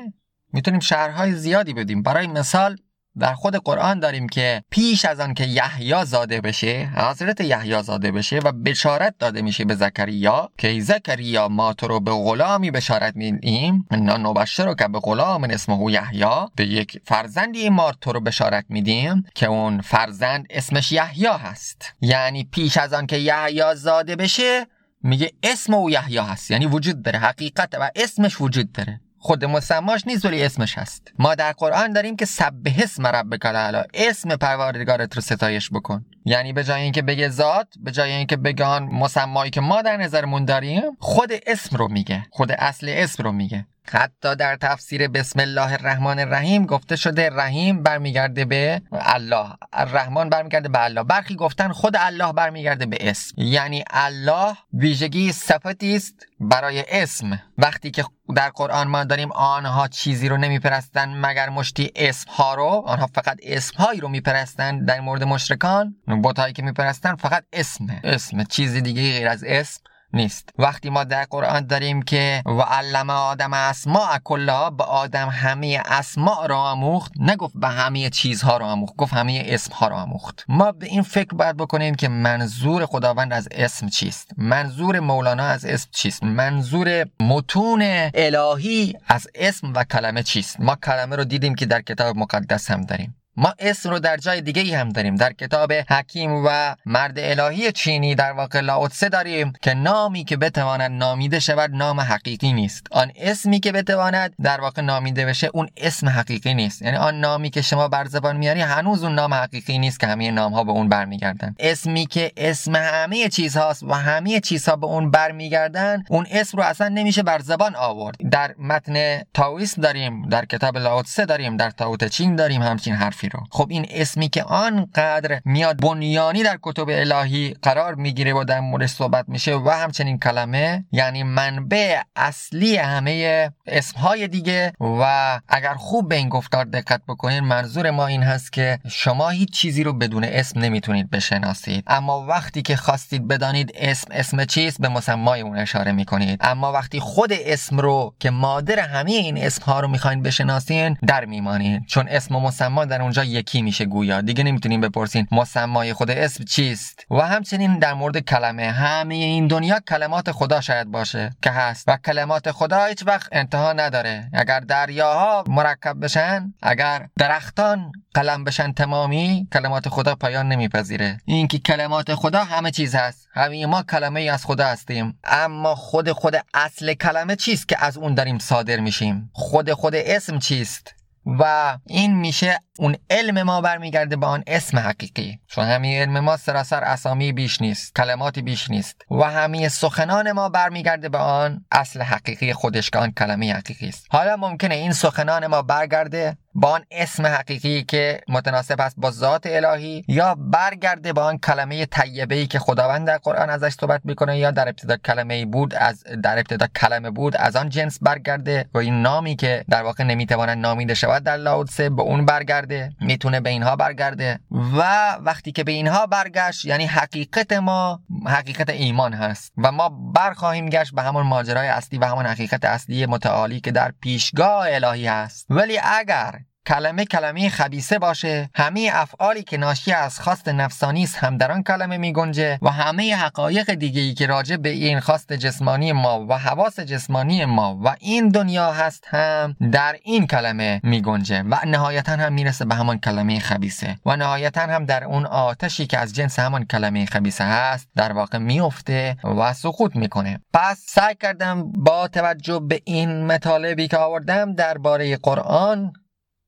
[0.53, 2.03] می‌تونیم شهرهای زیادی بدیم.
[2.03, 2.77] برای مثال
[3.19, 8.11] در خود قرآن داریم که پیش از آن که یحیی زاده بشه حضرت یحیی زاده
[8.11, 13.15] بشه و بشارت داده میشه به زکریا که زکریا ما تو رو به غلامی بشارت
[13.15, 16.25] میدیم انا نبشر رو که به غلام اسمه یحیی.
[16.55, 21.93] به یک فرزندی ما تو رو بشارت میدیم که اون فرزند اسمش یحیی هست.
[22.01, 24.65] یعنی پیش از آن که یحیی زاده بشه
[25.03, 26.51] میگه اسم او یحیی هست.
[26.51, 29.02] یعنی وجود داره حقیقت و اسمش وجود داره.
[29.23, 31.11] خود مسماش نیست ولی اسمش هست.
[31.19, 36.05] ما در قرآن داریم که سبح اسم ربک الاعلی اسم پروردگارت رو ستایش بکن.
[36.25, 39.97] یعنی به جای اینکه بگه ذات به جای اینکه بگه آن مسمایی که ما در
[39.97, 42.25] نظرمون داریم خود اسم رو میگه.
[42.31, 43.65] خود اصل اسم رو میگه.
[43.91, 49.47] حتی در تفسیر بسم الله الرحمن الرحیم گفته شده رحیم برمیگرده به الله.
[49.73, 51.03] الرحمن برمیگرده به الله.
[51.03, 53.33] برخی گفتن خود الله برمیگرده به اسم.
[53.37, 57.41] یعنی الله ویژگی صفتی است برای اسم.
[57.57, 62.83] وقتی که در قرآن ما داریم آنها چیزی رو نمیپرستن مگر مشتی اسم ها رو
[62.85, 65.95] آنها فقط اسم هایی رو میپرستن در مورد مشرکان.
[66.23, 68.43] بتایی که میپرستن فقط اسم اسم.
[68.43, 69.81] چیزی دیگه غیر از اسم.
[70.13, 70.49] نیست.
[70.57, 76.47] وقتی ما در قرآن داریم که و علم آدم اسماء کلها به آدم همه اسماء
[76.47, 80.45] را آموخت نگفت به همه چیزها را آموخت گفت همه اسمها را آموخت.
[80.47, 85.65] ما به این فکر باید بکنیم که منظور خداوند از اسم چیست؟ منظور مولانا از
[85.65, 91.65] اسم چیست؟ منظور متون الهی از اسم و کلمه چیست؟ ما کلمه رو دیدیم که
[91.65, 93.22] در کتاب مقدس هم داریم.
[93.37, 95.15] ما اسم رو در جای دیگه ای هم داریم.
[95.15, 100.91] در کتاب حکیم و مرد الهی چینی در واقع لاوتسه داریم که نامی که بتواند
[100.91, 102.87] نامیده شود نام حقیقی نیست.
[102.91, 106.81] آن اسمی که بتواند در واقع نامیده بشه اون اسم حقیقی نیست.
[106.81, 110.31] یعنی آن نامی که شما بر زبان میاری هنوز اون نام حقیقی نیست که همه
[110.31, 111.55] نام ها به اون برمیگردن.
[111.59, 116.63] اسمی که اسم همه چیز هاست و همه چیزها به اون برمیگردن اون اسم رو
[116.63, 118.15] اصلا نمیشه بر زبان آورد.
[118.31, 123.43] در متن تاویسم داریم در کتاب لاوتسه داریم در تاوت چین داریم همچین حرفی رو.
[123.51, 128.85] خب این اسمی که آنقدر میاد بنیانی در کتب الهی قرار می‌گیره و در مورد
[128.85, 136.15] صحبت میشه و همچنین کلمه یعنی منبع اصلی همه اسمهای دیگه و اگر خوب به
[136.15, 140.59] این گفتار دقت بکنید منظور ما این هست که شما هیچ چیزی رو بدون اسم
[140.59, 141.83] نمی‌تونید بشناسید.
[141.87, 146.39] اما وقتی که خواستید بدانید اسم اسم چیست به مسمای اون اشاره می‌کنید.
[146.41, 151.25] اما وقتی خود اسم رو که مادر همه این اسم ها رو می‌خواین بشناسین در
[151.25, 151.85] میمانید.
[151.85, 154.21] چون اسم و مسما در اونجا یکی میشه گویا.
[154.21, 157.05] دیگه نمی‌تونین بپرسین مسمای خود اسم چیست.
[157.11, 161.83] و همچنین در مورد کلمه همه این دنیا کلمات خدا شاید باشه که هست.
[161.87, 164.29] و کلمات خدا هیچ وقت انتها نداره.
[164.33, 171.17] اگر دریاها مرکب بشن اگر درختان قلم بشن تمامی کلمات خدا پایان نمیپذیره.
[171.25, 173.27] این که کلمات خدا همه چیز هست.
[173.33, 175.19] همه ما کلمه ای از خدا هستیم.
[175.23, 180.39] اما خود خود اصل کلمه چیست که از اون داریم صادر میشیم؟ خود خود اسم
[180.39, 185.39] چیست؟ و این میشه اون علم ما برمیگرده به آن اسم حقیقی.
[185.53, 190.49] چون همه علم ما سراسر اسامی بیش نیست کلماتی بیش نیست و همه سخنان ما
[190.49, 194.05] برمیگرده به آن اصل حقیقی خودش که آن کلمه حقیقی است.
[194.09, 199.43] حالا ممکنه این سخنان ما برگرده با آن اسم حقیقی که متناسب است با ذات
[199.45, 204.37] الهی یا برگرده با آن کلمه طیبه ای که خداوند در قرآن ازش صحبت می‌کنه
[204.37, 208.77] یا در ابتدا کلمه بود از در ابتدا کلمه بود از آن جنس برگرده و
[208.77, 213.49] این نامی که در واقع نمی‌تواند نامیده شود در لاودسه به اون برگرده می‌تونه به
[213.49, 219.71] اینها برگرده و وقتی که به اینها برگشت یعنی حقیقت ما حقیقت ایمان هست و
[219.71, 224.65] ما برخواهیم گشت به همون ماجرای اصلی و همون حقیقت اصلی متعالی که در پیشگاه
[224.69, 225.45] الهی هست.
[225.49, 228.49] ولی اگر کلمه کلمه خبیسه باشه.
[228.55, 232.69] همه افعالی که ناشی از خواست نفسانی است هم در آن کلمه می گنجه و
[232.69, 237.79] همه حقایق دیگه ای که راجع به این خواست جسمانی ما و حواس جسمانی ما
[237.83, 242.75] و این دنیا هست هم در این کلمه می گنجه و نهایتا هم می‌رسه به
[242.75, 247.43] همان کلمه خبیسه و نهایتا هم در اون آتشی که از جنس همان کلمه خبیسه
[247.43, 250.39] هست در واقع میفته و سقوط می‌کنه.
[250.53, 255.93] پس سعی کردم با توجه به این مطالبی که آوردم درباره قرآن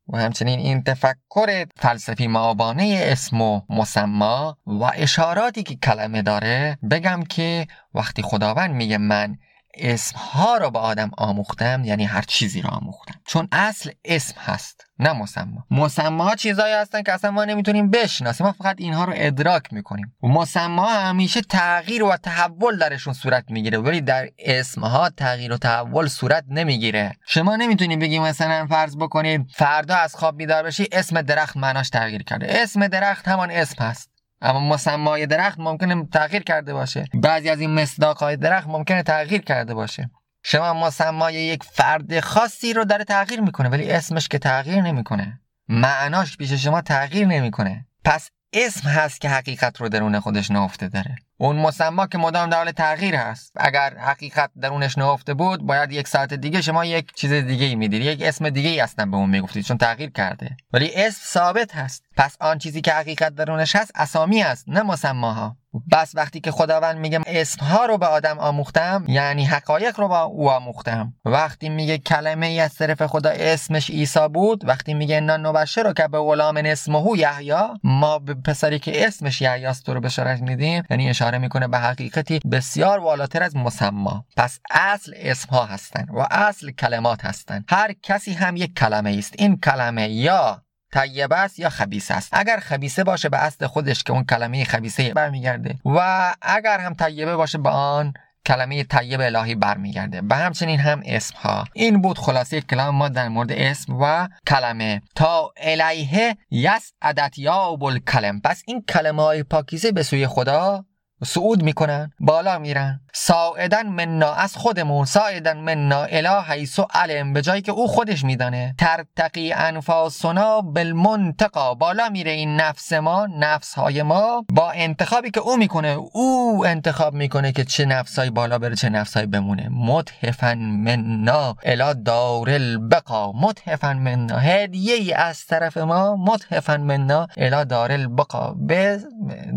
[0.08, 7.24] و همچنین این تفکر فلسفی معابانه اسم و مسما و اشاراتی که کلمه داره بگم
[7.30, 9.38] که وقتی خداوند میگه من
[9.77, 13.19] اسمها رو به آدم آموختم یعنی هر چیزی رو آموختم.
[13.27, 18.51] چون اصل اسم هست نه مسما مسما چیزایی هستن که اصلا ما نمی‌تونیم بشناسیم ما
[18.51, 20.15] فقط اینها رو ادراک می‌کنیم.
[20.23, 26.07] و مسما همیشه تغییر و تحول درشون صورت می‌گیره ولی در اسمها تغییر و تحول
[26.07, 27.13] صورت نمی‌گیره.
[27.27, 32.23] شما نمی‌تونی بگی مثلا فرض بکنید فردا از خواب بیدار بشی اسم درخت معناش تغییر
[32.23, 32.47] کرده.
[32.49, 34.14] اسم درخت همان اسم هست.
[34.45, 37.05] اما مسمای درخت ممکنه تغییر کرده باشه.
[37.13, 40.10] بعضی از این مصداقهای درخت ممکنه تغییر کرده باشه.
[40.43, 45.39] شما مسمای یک فرد خاصی رو داره تغییر می‌کنه ولی اسمش که تغییر نمی‌کنه.
[45.69, 47.86] معناش پیش شما تغییر نمی‌کنه.
[48.03, 51.15] پس اسم هست که حقیقت رو درون خودش نهفته داره.
[51.38, 53.54] اون مسما که مدام در حال تغییر هست.
[53.56, 58.02] اگر حقیقت درونش نهفته بود باید یک ساعت دیگه شما یک چیز دیگه ای می‌دید
[58.02, 60.58] یک اسم دیگه ای اصلا به اون می‌گفتید چون تغییر کرده.
[60.74, 62.04] ولی اسم ثابت هست.
[62.18, 65.58] پس آن چیزی که حقیقت درونش هست اسامی است نه مسماها.
[65.91, 70.51] بس وقتی که خداوند میگه اسمها رو به آدم آموختم یعنی حقایق رو با او
[70.51, 71.13] آموختم.
[71.25, 75.93] وقتی میگه کلمه ای از طرف خدا اسمش عیسی بود وقتی میگه نه نبشه رو
[75.93, 80.83] که به غلام اسمه یحیی ما به پسری که اسمش یحیی است رو بشارت میدیم
[80.89, 84.25] یعنی اشاره می‌کنه به حقیقتی بسیار والاتر از مسما.
[84.38, 89.33] پس اصل اسمها هستند و اصل کلمات هستند هر کسی هم یک کلمه است.
[89.38, 90.64] این کلمه یا
[90.95, 95.13] طیبه است یا خبیث است؟ اگر خبیثه باشه به اصل خودش که اون کلمه خبیثه
[95.13, 98.13] برمیگرده و اگر هم طیبه باشه به آن
[98.45, 100.21] کلمه طیب الهی برمیگرده.
[100.29, 105.01] و همچنین هم اسم ها این بود خلاصه کلام ما در مورد اسم و کلمه.
[105.15, 107.77] تا الیه یس عدت یا
[108.08, 110.86] کلم پس این کلمه های پاکیزه به سوی خدا
[111.25, 112.99] صعود می‌کنن بالا میرن.
[113.13, 118.75] ساعدن منا از خودمون ساعدن منا اله حیث علم به جایی که او خودش میدانه.
[118.77, 124.45] ترتقی انفاسنا بالمنتقا بالا میره این نفس ما نفس های ما.
[124.49, 129.26] با انتخابی که او می‌کنه او انتخاب می‌کنه که چه نفسای بالا بره چه نفسای
[129.26, 129.69] بمونه.
[129.71, 137.63] متحفن منا الا دار البقا متحفن منا هدیه ای از طرف ما متحفن منا الا
[137.63, 138.99] دار البقا به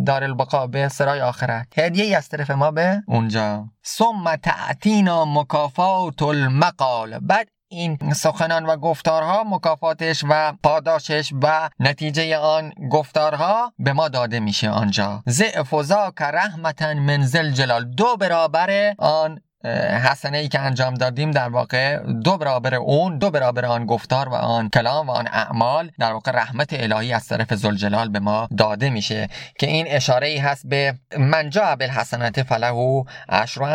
[0.06, 3.64] دار البقا به سرای آخرت هدیه ای از طرف ما به اونجا.
[3.84, 7.18] ثم تعتینا مکافات المقال.
[7.18, 14.40] بعد این سخنان و گفتارها مکافاتش و پاداشش و نتیجه آن گفتارها به ما داده
[14.40, 15.22] میشه آنجا.
[15.28, 15.82] ضعف و
[16.18, 19.40] که رحمتا من جلال دو برابر آن
[20.04, 24.34] حسنه ای که انجام دادیم در واقع دو برابر اون دو برابر آن گفتار و
[24.34, 28.90] آن کلام و آن اعمال در واقع رحمت الهی از طرف زلجلال به ما داده
[28.90, 29.28] میشه
[29.58, 33.66] که این اشاره ای هست به من جا بالحسنت فله و عشر و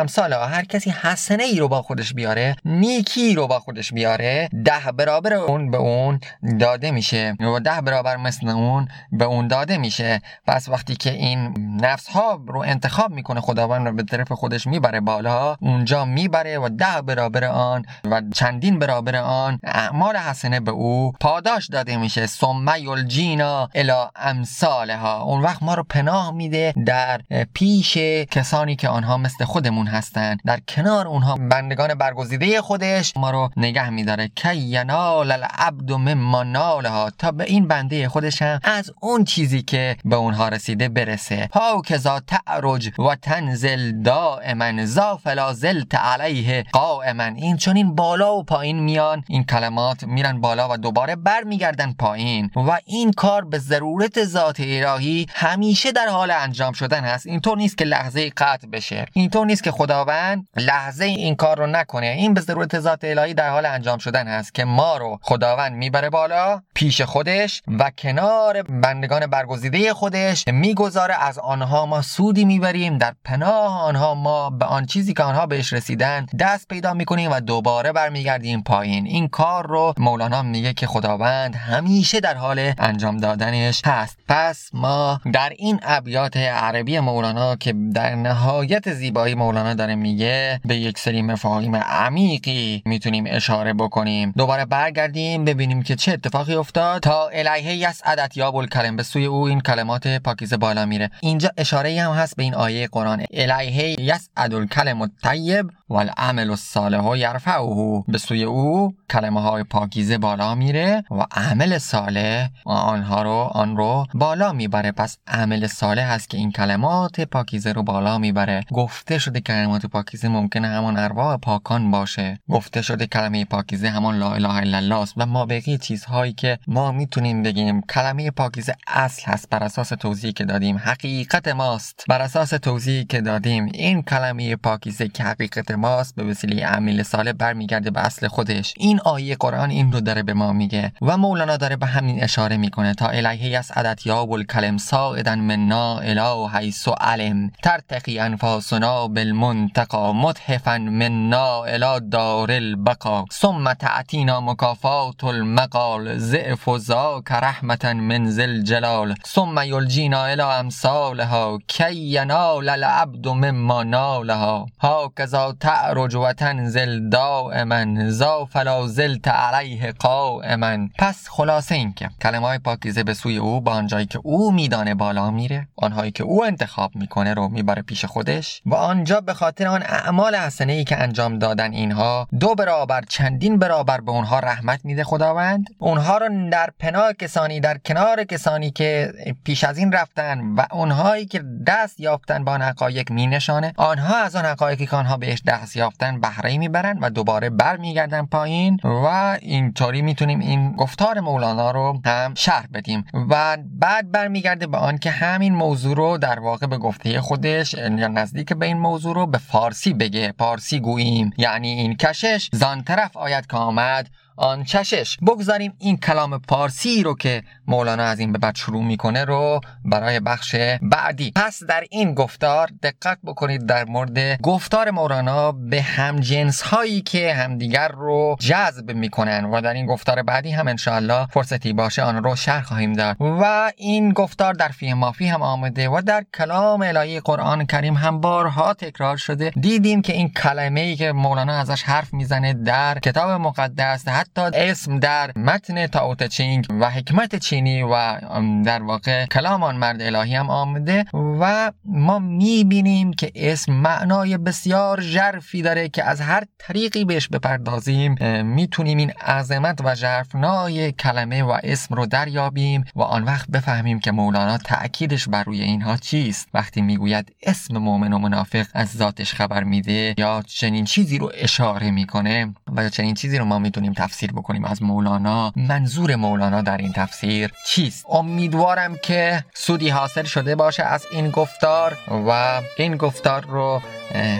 [0.45, 5.33] هر کسی حسنه ای رو با خودش بیاره نیکی رو با خودش بیاره ده برابر
[5.33, 6.19] اون به اون
[6.59, 10.21] داده میشه و ده برابر مثل اون به اون داده میشه.
[10.47, 14.99] پس وقتی که این نفس ها رو انتخاب می‌کنه خداوند رو به طرف خودش می‌بره
[14.99, 21.11] بالا اونجا می‌بره و ده برابر آن و چندین برابر آن اعمال حسنه به او
[21.19, 22.27] پاداش داده میشه.
[22.27, 25.21] ثم یلجینا الی امثالها.
[25.21, 27.21] اون وقت ما رو پناه میده در
[27.53, 27.97] پیش
[28.31, 30.39] کسانی که آنها مثل خودمون هستند.
[30.45, 34.27] در کنار اونها بندگان برگزیده خودش ما رو نگه میداره.
[34.35, 37.09] کی ینال العبد مما نالها.
[37.17, 41.47] تا به این بنده خودش هم از اون چیزی که به اونها رسیده برسه.
[41.51, 45.19] پاکزا تعرج و تنزل دائما زا
[45.63, 47.23] زلت علیه قائما.
[47.23, 49.23] این چون این بالا و پایین میان.
[49.27, 52.51] این کلمات میرن بالا و دوباره برمیگردن پایین.
[52.55, 57.77] و این کار به ضرورت ذات الهی همیشه در حال انجام شدن هست اینطور نیست
[57.77, 59.05] که لحظه قطع بشه.
[59.13, 62.07] اینطور نیست که خداوند لحظه این کار رو نکنه.
[62.07, 66.09] این به ضرورت ذات الهی در حال انجام شدن هست که ما رو خداوند می‌بره
[66.09, 71.23] بالا پیش خودش و کنار بندگان برگزیده خودش می‌گذاره.
[71.23, 72.97] از آنها ما سودی می‌بریم.
[72.97, 77.39] در پناه آنها ما به آن چیزی که آنها بهش رسیدن دست پیدا می‌کنیم و
[77.39, 79.05] دوباره برمیگردیم پایین.
[79.05, 84.17] این کار رو مولانا میگه که خداوند همیشه در حال انجام دادنش هست.
[84.27, 90.75] پس ما در این ابیات عربی مولانا که در نهایت زیبایی مولانا داره میگه به
[90.75, 94.33] یک سری مفاهیم عمیقی می‌تونیم اشاره بکنیم.
[94.37, 97.01] دوباره برگردیم ببینیم که چه اتفاقی افتاد.
[97.01, 101.09] تا الیه یسعدت یا الکلم به سوی او این کلمات پاکیزه بالا میره.
[101.21, 103.25] اینجا اشاره هم هست به این آیه قرآن.
[103.33, 105.01] الیه یسعد الکلم
[105.42, 111.77] الطیب و العمل الصالح یرفعه به سوی او کلمه های پاکیزه بالا میره و عمل
[111.77, 114.91] صالح آنها رو آن رو بالا می‌بره.
[114.91, 118.65] پس عمل صالح هست که این کلمات پاکیزه رو بالا می‌بره.
[118.71, 122.39] گفته شده کلمات پاکیزه ممکنه همان ارواح پاکان باشه.
[122.49, 126.59] گفته شده کلمه پاکیزه همان لا اله الا الله است و ما بقیه چیزهایی که
[126.67, 130.77] ما می‌تونیم بگیم کلمه پاکیزه اصل هست بر اساس توضیحی که دادیم.
[130.77, 132.05] حقیقت ماست.
[132.09, 137.31] بر اساس توضیحی که دادیم این کلمه پاکیزه که حقیقت ماست به وسیله عمل صالح
[137.31, 138.73] برمیگرده به اصل خودش.
[138.77, 142.57] این آیه قرآن این رو داره به ما میگه و مولانا داره به همین اشاره
[142.57, 150.77] می‌کنه تا الهی عدت یا الکلم ساعدا منا اله حیث علم ترتقی انفاسنا بالمنتقا متحفا
[150.77, 159.15] منا الی دار البقا ثم تعتینا مکافات المقال ضعف و ذاک رحمتا من ذل جلال
[159.27, 164.65] ثم یلجینا الی امثالها کی ینال العبد مما نالها.
[164.81, 170.87] هاکذا تعرج و تنزل دائما ذا فلا زلت علیه قائما.
[170.99, 174.95] پس خلاصه این که کلمه های پاکیزه به سوی او با آنجایی که او میدانه
[174.95, 179.67] بالا میره آنهایی که او انتخاب می‌کنه رو می‌بره پیش خودش و آنجا به خاطر
[179.67, 184.85] آن اعمال حسنه ای که انجام دادن اینها دو برابر چندین برابر به اونها رحمت
[184.85, 185.67] میده خداوند.
[185.77, 191.25] اونها رو در پناه کسانی در کنار کسانی که پیش از این رفتن و اونهایی
[191.25, 195.77] که دست یافتن با آن حقایق مینشانه آنها از آن حقایقی که آنها بهش دست
[195.77, 202.33] یافتن بهره می‌برن و دوباره برمیگردن پایین و اینطوری می‌تونیم این گفتار مولانا رو هم
[202.33, 207.21] شرح بدیم و بعد برمیگرده به آن که همین موضوع رو در واقع به گفته
[207.21, 211.33] خودش یا نزدیک به این موضوع رو به فارسی بگه فارسی گوییم.
[211.37, 215.17] یعنی این کشش زان طرف آید که آمد آن چشش.
[215.27, 220.19] بگذاریم این کلام پارسی رو که مولانا از این به بعد شروع می‌کنه رو برای
[220.19, 221.31] بخش بعدی.
[221.35, 227.87] پس در این گفتار دقت بکنید در مورد گفتار مولانا به همجنس هایی که همدیگر
[227.87, 232.63] رو جذب می‌کنن و در این گفتار بعدی هم انشاءالله فرصتی باشه آن رو شرح
[232.63, 233.15] خواهیم داد.
[233.19, 238.21] و این گفتار در فیه مافی هم آمده و در کلام الهی قرآن کریم هم
[238.21, 239.49] بارها تکرار شده.
[239.49, 244.99] دیدیم که این کلمه ای که مولانا ازش حرف می‌زنه در کتاب مقدس حتی اسم
[244.99, 248.17] در متن تاوت چینگ و حکمت چینی و
[248.65, 255.01] در واقع کلام آن مرد الهی هم آمده و ما می‌بینیم که اسم معنای بسیار
[255.01, 261.57] ژرفی داره که از هر طریقی بهش بپردازیم می‌تونیم این عظمت و ژرفنای کلمه و
[261.63, 266.49] اسم رو دریابیم و آن وقت بفهمیم که مولانا تأکیدش بر روی اینها چیست.
[266.53, 271.91] وقتی می‌گوید اسم مؤمن و منافق از ذاتش خبر میده یا چنین چیزی رو اشاره
[271.91, 275.51] می‌کنه و یا چنین چیزی رو ما می‌تونیم تفسیر بکنیم از مولانا.
[275.55, 281.97] منظور مولانا در این تفسیر چیست؟ امیدوارم که سودی حاصل شده باشه از این گفتار
[282.27, 283.81] و این گفتار رو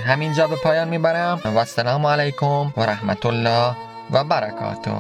[0.08, 1.42] همینجا به پایان می‌برم.
[1.46, 3.76] و السلام علیکم و رحمت الله
[4.12, 4.92] و برکاته.